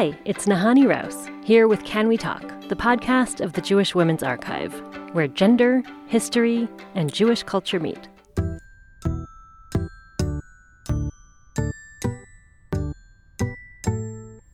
[0.00, 4.22] Hi, it's Nahanni Rous, here with Can We Talk, the podcast of the Jewish Women's
[4.22, 4.72] Archive,
[5.12, 8.08] where gender, history, and Jewish culture meet.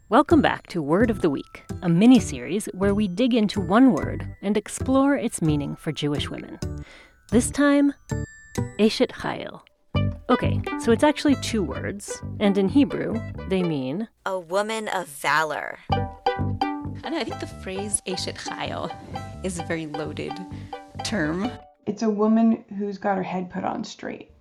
[0.08, 3.92] Welcome back to Word of the Week, a mini series where we dig into one
[3.92, 6.58] word and explore its meaning for Jewish women.
[7.30, 7.94] This time,
[8.80, 9.60] Eshet Chayil.
[10.28, 13.14] Okay, so it's actually two words, and in Hebrew,
[13.48, 15.78] they mean a woman of valor.
[15.92, 18.92] And I think the phrase Eshet Chayil
[19.44, 20.32] is a very loaded
[21.04, 21.48] term.
[21.86, 24.32] It's a woman who's got her head put on straight,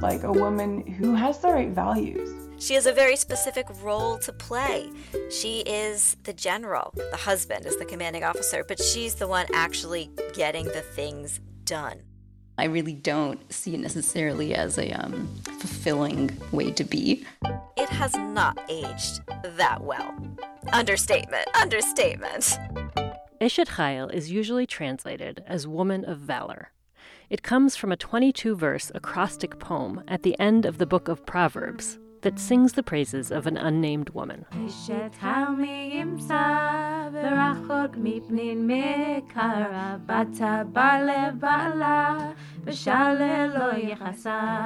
[0.00, 2.48] like a woman who has the right values.
[2.58, 4.90] She has a very specific role to play.
[5.30, 10.08] She is the general, the husband is the commanding officer, but she's the one actually
[10.32, 12.00] getting the things done.
[12.58, 17.24] I really don't see it necessarily as a um, fulfilling way to be.
[17.76, 19.20] It has not aged
[19.56, 20.14] that well.
[20.72, 22.58] Understatement, understatement.
[23.40, 26.70] Eshet Chayil is usually translated as woman of valor.
[27.28, 31.26] It comes from a 22 verse acrostic poem at the end of the book of
[31.26, 34.46] Proverbs that sings the praises of an unnamed woman.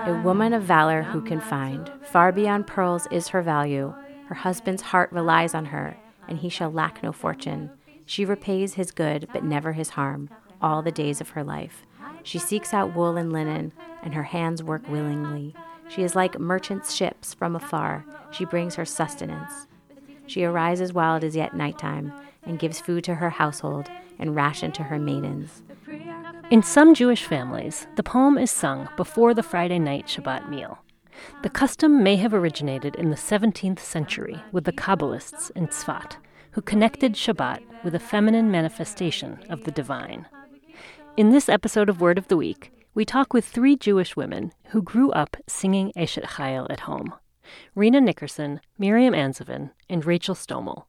[0.06, 3.94] A woman of valor who can find, far beyond pearls is her value.
[4.26, 5.96] Her husband's heart relies on her,
[6.28, 7.70] and he shall lack no fortune.
[8.06, 10.28] She repays his good, but never his harm,
[10.60, 11.84] all the days of her life.
[12.22, 15.54] She seeks out wool and linen, and her hands work willingly.
[15.88, 18.04] She is like merchants' ships from afar.
[18.30, 19.66] She brings her sustenance.
[20.26, 22.12] She arises while it is yet nighttime,
[22.44, 23.88] and gives food to her household
[24.18, 25.62] and ration to her maidens.
[26.50, 30.78] In some Jewish families, the poem is sung before the Friday night Shabbat meal.
[31.42, 36.16] The custom may have originated in the 17th century with the Kabbalists in Tzfat,
[36.52, 40.26] who connected Shabbat with a feminine manifestation of the divine.
[41.16, 44.82] In this episode of Word of the Week, we talk with three Jewish women who
[44.82, 47.14] grew up singing Eshet Chayil at home
[47.74, 50.84] Rena Nickerson, Miriam Anzovin, and Rachel Stomel.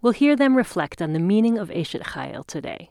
[0.00, 2.90] We'll hear them reflect on the meaning of Eshet Chayil today.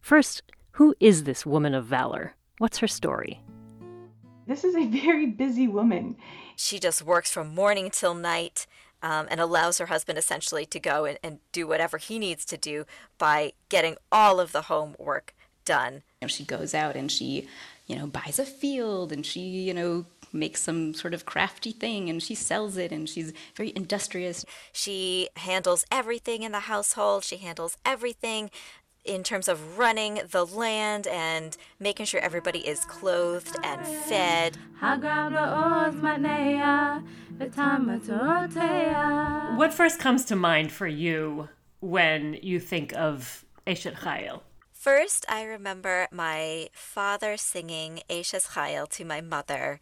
[0.00, 2.34] First, who is this woman of valor?
[2.58, 3.40] What's her story?
[4.46, 6.16] This is a very busy woman.
[6.56, 8.66] She just works from morning till night.
[9.04, 12.56] Um, and allows her husband essentially to go and, and do whatever he needs to
[12.56, 12.86] do
[13.18, 15.34] by getting all of the homework
[15.64, 15.94] done.
[15.94, 17.48] You know, she goes out and she,
[17.88, 22.08] you know, buys a field and she, you know, makes some sort of crafty thing
[22.08, 24.44] and she sells it and she's very industrious.
[24.72, 27.24] She handles everything in the household.
[27.24, 28.50] She handles everything
[29.04, 34.56] in terms of running the land and making sure everybody is clothed and fed.
[39.56, 41.48] What first comes to mind for you
[41.80, 44.42] when you think of Eshet Chayil?
[44.72, 49.78] First, I remember my father singing Eshet Chayil to my mother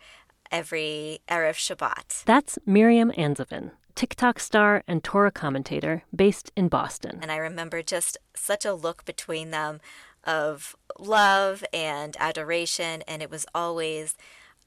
[0.50, 2.24] every Erev Shabbat.
[2.24, 7.18] That's Miriam Anzovin, TikTok star and Torah commentator based in Boston.
[7.22, 9.80] And I remember just such a look between them
[10.24, 14.16] of love and adoration, and it was always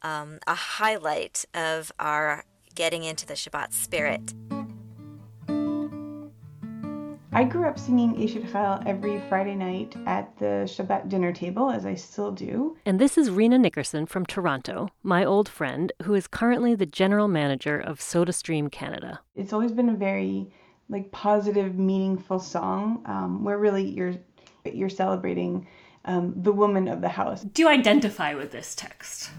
[0.01, 2.45] um, a highlight of our
[2.75, 4.33] getting into the Shabbat spirit.
[7.35, 11.83] I grew up singing Eshet Chayil every Friday night at the Shabbat dinner table, as
[11.83, 12.77] I still do.
[12.85, 17.27] And this is Rena Nickerson from Toronto, my old friend, who is currently the general
[17.27, 19.19] manager of SodaStream Canada.
[19.35, 20.53] It's always been a very
[20.89, 24.13] like positive, meaningful song um, where really you're
[24.63, 25.67] you're celebrating
[26.05, 27.41] um, the woman of the house.
[27.41, 29.31] Do you identify with this text?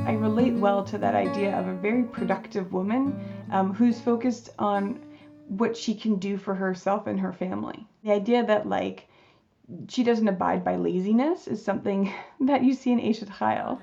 [0.00, 3.18] I relate well to that idea of a very productive woman
[3.50, 5.00] um, who's focused on
[5.48, 7.86] what she can do for herself and her family.
[8.04, 9.08] The idea that like
[9.88, 13.78] she doesn't abide by laziness is something that you see in Eshet Chayil.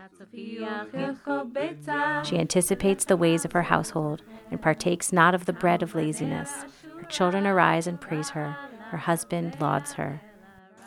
[2.26, 4.22] She anticipates the ways of her household
[4.52, 6.66] and partakes not of the bread of laziness.
[6.98, 8.56] Her children arise and praise her.
[8.90, 10.22] Her husband lauds her.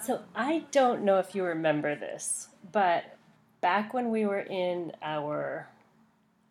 [0.03, 3.05] So I don't know if you remember this, but
[3.61, 5.69] back when we were in our,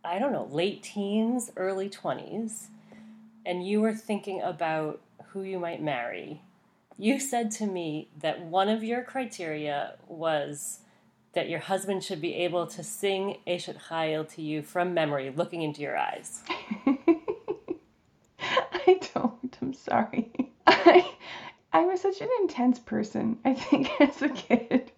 [0.03, 2.67] I don't know, late teens, early 20s,
[3.47, 6.41] and you were thinking about who you might marry,
[6.97, 10.79] you said to me that one of your criteria was
[11.33, 15.61] that your husband should be able to sing Eshet Chayil to you from memory, looking
[15.61, 16.41] into your eyes.
[18.39, 19.57] I don't.
[19.61, 20.31] I'm sorry.
[20.67, 21.09] I
[21.71, 23.37] I was such an intense person.
[23.45, 24.91] I think as a kid,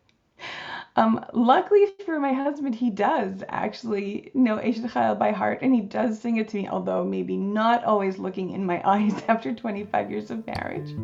[0.95, 5.81] Um, luckily for my husband, he does actually know Eshet Chayil by heart, and he
[5.81, 10.11] does sing it to me, although maybe not always looking in my eyes after 25
[10.11, 10.95] years of marriage.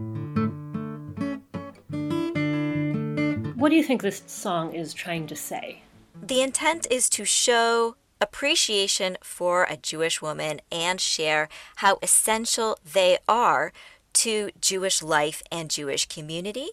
[3.56, 5.82] What do you think this song is trying to say?
[6.22, 13.18] The intent is to show appreciation for a Jewish woman and share how essential they
[13.28, 13.72] are
[14.14, 16.70] to Jewish life and Jewish community.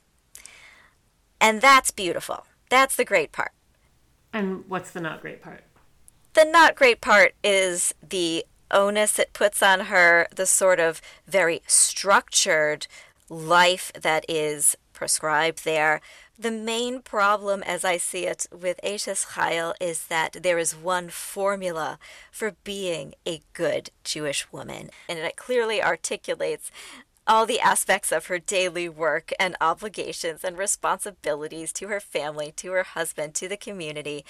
[1.41, 2.47] And that's beautiful.
[2.73, 3.53] That's the great part.
[4.33, 5.61] And what's the not great part?
[6.33, 11.61] The not great part is the onus it puts on her, the sort of very
[11.67, 12.87] structured
[13.29, 16.01] life that is prescribed there.
[16.39, 21.11] The main problem, as I see it, with Eshes Chayil is that there is one
[21.11, 21.99] formula
[22.31, 26.71] for being a good Jewish woman, and it clearly articulates
[27.27, 32.73] all the aspects of her daily work and obligations and responsibilities to her family, to
[32.73, 34.25] her husband, to the community.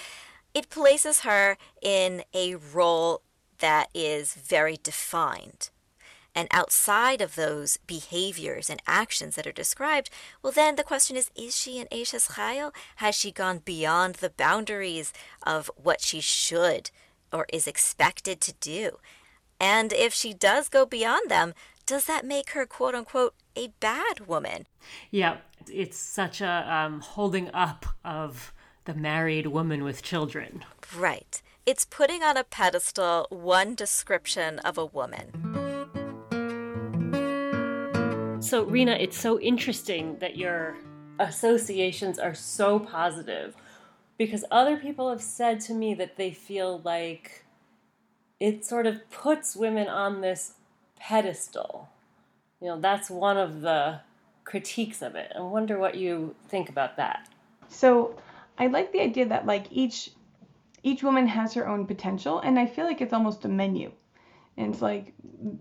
[0.55, 3.23] It places her in a role
[3.59, 5.71] that is very defined.
[6.35, 10.09] And outside of those behaviors and actions that are described,
[10.43, 12.75] well, then the question is is she an Eshes Chayil?
[12.97, 15.13] Has she gone beyond the boundaries
[15.43, 16.91] of what she should
[17.33, 18.99] or is expected to do?
[19.61, 21.55] And if she does go beyond them,
[21.93, 24.67] does that make her quote unquote a bad woman?
[25.11, 25.37] Yeah,
[25.71, 28.55] it's such a um, holding up of
[28.87, 30.65] the married woman with children.
[30.97, 31.43] Right.
[31.67, 35.33] It's putting on a pedestal one description of a woman.
[38.41, 40.79] So, Rena, it's so interesting that your
[41.19, 43.55] associations are so positive
[44.17, 47.45] because other people have said to me that they feel like
[48.41, 50.55] it sort of puts women on this
[51.03, 51.89] pedestal.
[52.61, 54.01] You know, that's one of the
[54.45, 55.33] critiques of it.
[55.37, 57.29] I wonder what you think about that.
[57.69, 58.17] So
[58.57, 60.11] I like the idea that like each
[60.85, 63.93] each woman has her own potential, and I feel like it's almost a menu.
[64.57, 65.15] And it's like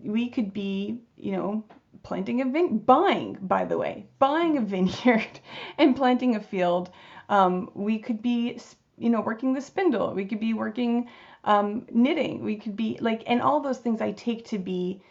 [0.04, 1.64] we could be, you know,
[2.04, 5.40] planting a vine, buying, by the way, buying a vineyard
[5.78, 6.92] and planting a field.
[7.30, 8.60] Um, we could be,
[8.98, 10.14] you know, working the spindle.
[10.14, 11.08] We could be working
[11.46, 12.44] um, knitting.
[12.44, 15.02] We could be like, and all those things I take to be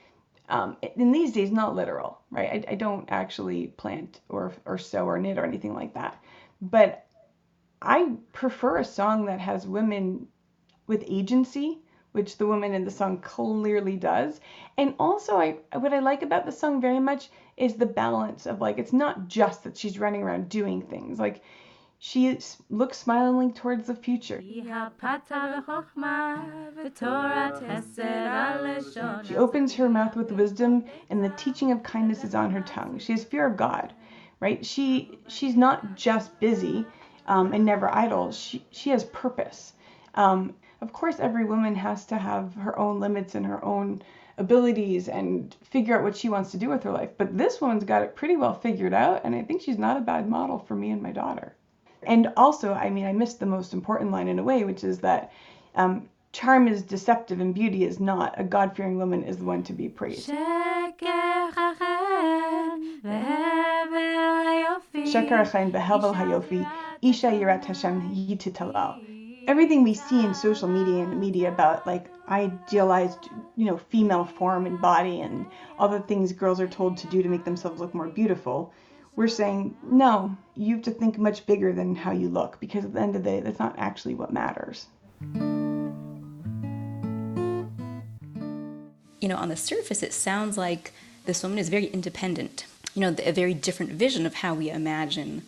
[0.50, 2.64] um, in these days, not literal, right?
[2.68, 6.22] I, I don't actually plant or, or sew or knit or anything like that.
[6.60, 7.06] But
[7.80, 10.26] I prefer a song that has women
[10.86, 11.80] with agency,
[12.12, 14.40] which the woman in the song clearly does.
[14.76, 18.60] And also, I what I like about the song very much is the balance of
[18.60, 21.18] like it's not just that she's running around doing things.
[21.18, 21.42] Like
[22.02, 22.38] she
[22.70, 24.40] looks smilingly towards the future.
[29.26, 32.98] She opens her mouth with wisdom, and the teaching of kindness is on her tongue.
[32.98, 33.92] She has fear of God,
[34.40, 34.64] right?
[34.64, 36.86] She she's not just busy
[37.26, 38.32] um, and never idle.
[38.32, 39.74] She she has purpose.
[40.14, 44.00] Um, of course, every woman has to have her own limits and her own
[44.38, 47.10] abilities and figure out what she wants to do with her life.
[47.18, 50.00] But this woman's got it pretty well figured out, and I think she's not a
[50.00, 51.54] bad model for me and my daughter.
[52.02, 54.98] And also, I mean, I missed the most important line in a way, which is
[55.00, 55.32] that
[55.74, 58.34] um, charm is deceptive and beauty is not.
[58.38, 60.30] A God fearing woman is the one to be praised.
[69.46, 74.66] Everything we see in social media and media about like idealized, you know, female form
[74.66, 75.46] and body and
[75.78, 78.72] all the things girls are told to do to make themselves look more beautiful
[79.16, 82.94] we're saying, no, you have to think much bigger than how you look because at
[82.94, 84.86] the end of the day, that's not actually what matters.
[89.20, 90.92] You know, on the surface, it sounds like
[91.26, 92.64] this woman is very independent.
[92.94, 95.42] You know, a very different vision of how we imagine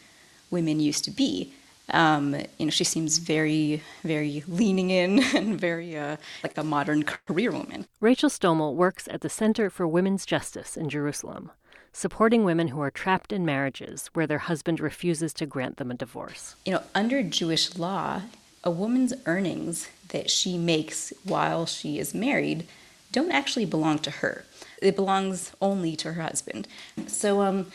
[0.51, 1.53] women used to be.
[1.91, 7.03] Um, you know, she seems very, very leaning in and very uh, like a modern
[7.05, 7.87] career woman.
[8.01, 11.51] Rachel Stomel works at the Center for Women's Justice in Jerusalem
[11.93, 15.95] supporting women who are trapped in marriages where their husband refuses to grant them a
[15.95, 16.57] divorce.
[16.65, 18.23] You know, under Jewish law,
[18.65, 22.67] a woman's earnings that she makes while she is married
[23.11, 24.45] don't actually belong to her.
[24.81, 26.67] It belongs only to her husband.
[27.07, 27.67] So um,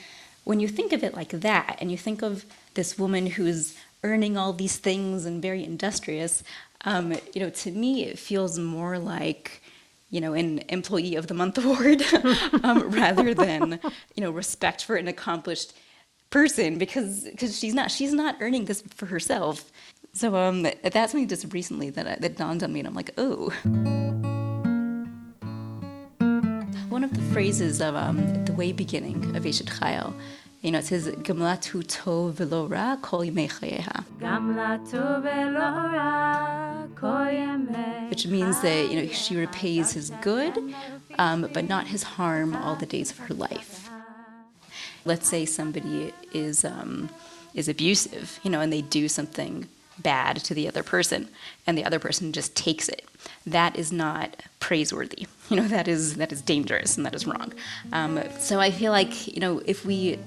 [0.43, 4.37] when you think of it like that, and you think of this woman who's earning
[4.37, 6.43] all these things and very industrious,
[6.85, 9.61] um, you know, to me it feels more like
[10.09, 12.01] you know, an employee of the month award
[12.63, 13.79] um, rather than,
[14.15, 15.73] you know, respect for an accomplished
[16.29, 19.71] person because because she's not she's not earning this for herself.
[20.13, 23.11] So um, that's something just recently that I, that dawned on me, and I'm like,
[23.17, 23.49] oh.
[26.89, 30.13] One of the phrases of um, the way beginning of Eshet Chayil,
[30.61, 33.23] you know, it says "Gemlatu tov v'lo ra kol
[38.09, 40.57] which means that you know she repays his good,
[41.19, 43.89] um, but not his harm all the days of her life.
[45.05, 47.09] Let's say somebody is um,
[47.53, 49.67] is abusive, you know, and they do something
[49.99, 51.27] bad to the other person,
[51.65, 53.07] and the other person just takes it.
[53.45, 55.27] That is not praiseworthy.
[55.49, 57.53] You know, that is that is dangerous and that is wrong.
[57.93, 60.19] Um, so I feel like you know if we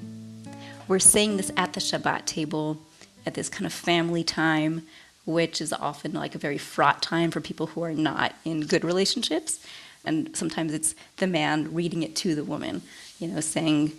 [0.91, 2.77] we're saying this at the Shabbat table
[3.25, 4.83] at this kind of family time,
[5.25, 8.85] which is often like a very fraught time for people who are not in good
[8.85, 9.65] relationships.
[10.05, 12.83] And sometimes it's the man reading it to the woman,
[13.21, 13.93] you know, saying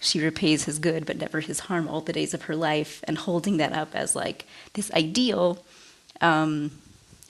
[0.00, 3.18] she repays his good but never his harm all the days of her life, and
[3.18, 5.62] holding that up as like this ideal.
[6.22, 6.70] Um,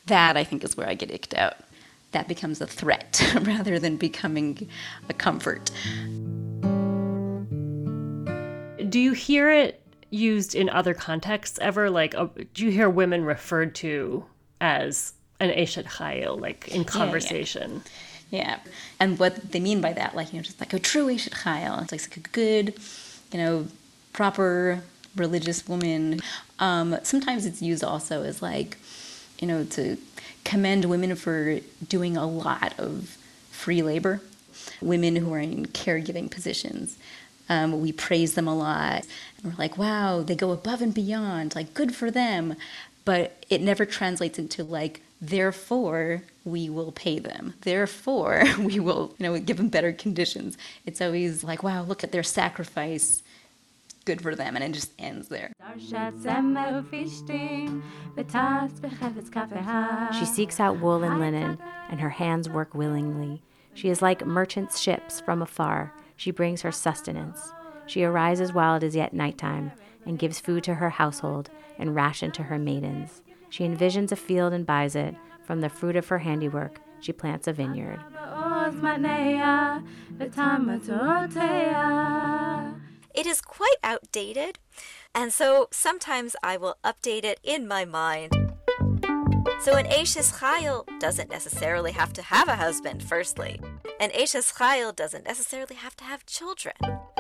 [0.06, 1.56] that I think is where I get icked out.
[2.12, 4.68] That becomes a threat rather than becoming
[5.08, 5.72] a comfort.
[8.88, 9.80] Do you hear it
[10.10, 11.90] used in other contexts ever?
[11.90, 14.24] Like, uh, do you hear women referred to
[14.60, 17.82] as an Eshet Chayil, like in conversation?
[18.30, 18.58] Yeah, yeah.
[19.00, 21.82] And what they mean by that, like, you know, just like a true Eshet Chayil.
[21.82, 22.74] It's like a good,
[23.32, 23.66] you know,
[24.12, 24.82] proper
[25.16, 26.20] religious woman.
[26.58, 28.78] Um, sometimes it's used also as like,
[29.38, 29.96] you know, to
[30.44, 33.16] commend women for doing a lot of
[33.50, 34.20] free labor,
[34.80, 36.98] women who are in caregiving positions.
[37.48, 39.06] Um, we praise them a lot.
[39.42, 42.56] And we're like, wow, they go above and beyond, like, good for them.
[43.04, 47.54] But it never translates into, like, therefore we will pay them.
[47.62, 50.56] Therefore we will, you know, give them better conditions.
[50.86, 53.22] It's always like, wow, look at their sacrifice.
[54.04, 54.56] Good for them.
[54.56, 55.52] And it just ends there.
[60.18, 61.58] She seeks out wool and linen,
[61.90, 63.42] and her hands work willingly.
[63.74, 67.52] She is like merchants' ships from afar she brings her sustenance.
[67.86, 69.72] She arises while it is yet nighttime,
[70.04, 71.48] and gives food to her household
[71.78, 73.22] and ration to her maidens.
[73.48, 75.14] She envisions a field and buys it.
[75.44, 78.00] From the fruit of her handiwork, she plants a vineyard.
[83.14, 84.58] It is quite outdated,
[85.14, 88.47] and so sometimes I will update it in my mind.
[89.60, 93.60] So an Ashes Chayil doesn't necessarily have to have a husband, firstly.
[94.00, 96.74] An Ashes Chayil doesn't necessarily have to have children,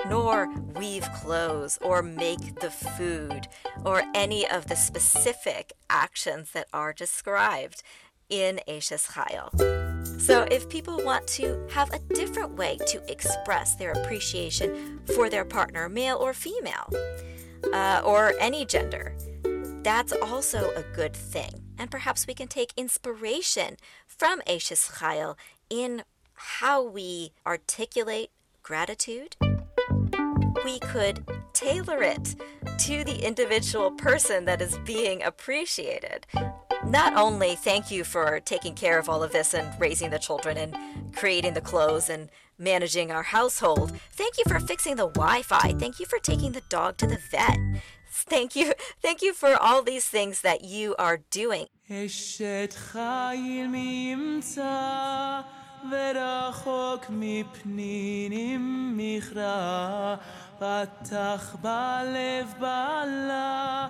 [0.08, 3.48] nor weave clothes or make the food
[3.84, 7.82] or any of the specific actions that are described
[8.28, 10.20] in Ashes Chayil.
[10.20, 15.44] So, if people want to have a different way to express their appreciation for their
[15.44, 16.88] partner, male or female,
[17.72, 19.14] uh, or any gender,
[19.82, 21.67] that's also a good thing.
[21.78, 25.36] And perhaps we can take inspiration from Ashes Chayil
[25.70, 26.02] in
[26.34, 28.30] how we articulate
[28.62, 29.36] gratitude.
[30.64, 32.34] We could tailor it
[32.78, 36.26] to the individual person that is being appreciated.
[36.84, 40.56] Not only thank you for taking care of all of this and raising the children
[40.56, 43.92] and creating the clothes and managing our household.
[44.12, 45.74] Thank you for fixing the Wi Fi.
[45.78, 47.58] Thank you for taking the dog to the vet.
[48.17, 48.73] Thank you.
[49.01, 51.67] Thank you for all these things that you are doing.
[55.91, 60.15] ורחוק מפנינים מכרע,
[60.59, 63.87] פתח בלב בעלה,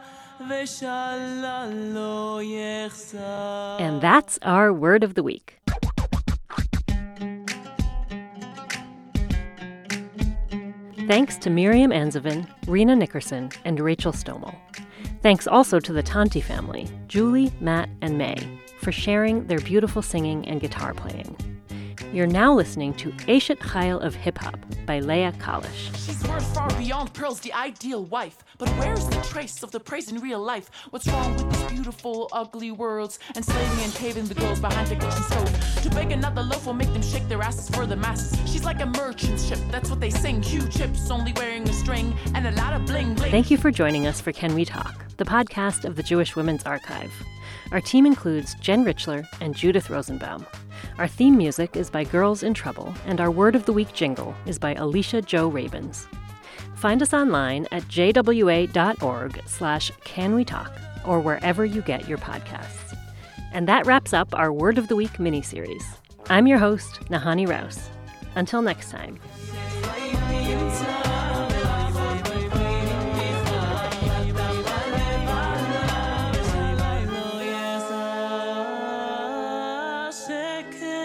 [0.49, 3.77] ושלל לא יחסר.
[3.79, 5.66] And that's our word of the week.
[11.08, 14.54] Thanks to Miriam Anzovin, Rena Nickerson, and Rachel Stomel.
[15.22, 18.36] Thanks also to the Tanti family, Julie, Matt, and May,
[18.82, 21.34] for sharing their beautiful singing and guitar playing.
[22.10, 25.94] You're now listening to Eshet Chayil of Hip Hop by Leah Kalish.
[26.06, 28.38] She's worth far beyond pearls, the ideal wife.
[28.56, 30.70] But where's the trace of the praise in real life?
[30.88, 33.18] What's wrong with these beautiful, ugly worlds?
[33.36, 35.82] Enslaving and caving the girls behind the kitchen stove.
[35.82, 38.38] To bake another loaf will make them shake their asses for the masses.
[38.50, 40.42] She's like a merchant ship, that's what they sing.
[40.42, 43.30] Huge chips, only wearing a string, and a lot of bling bling.
[43.30, 46.64] Thank you for joining us for Can We Talk, the podcast of the Jewish Women's
[46.64, 47.12] Archive.
[47.70, 50.46] Our team includes Jen Richler and Judith Rosenbaum.
[50.98, 54.34] Our theme music is by Girls in Trouble, and our Word of the Week jingle
[54.46, 56.06] is by Alicia Jo Rabins.
[56.74, 60.72] Find us online at jwa.org slash canwetalk
[61.06, 62.96] or wherever you get your podcasts.
[63.52, 65.84] And that wraps up our Word of the Week mini-series.
[66.28, 67.88] I'm your host, Nahanni Rous.
[68.34, 69.18] Until next time.
[80.58, 80.97] I could.